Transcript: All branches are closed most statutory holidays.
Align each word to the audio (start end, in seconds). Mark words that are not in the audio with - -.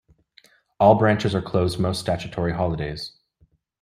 All 0.79 0.95
branches 0.95 1.35
are 1.35 1.43
closed 1.43 1.77
most 1.79 1.99
statutory 1.99 2.53
holidays. 2.53 3.11